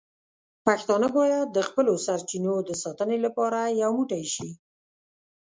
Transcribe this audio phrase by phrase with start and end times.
[0.65, 4.49] پښتانه باید د خپلو سرچینو د ساتنې لپاره یو موټی شي.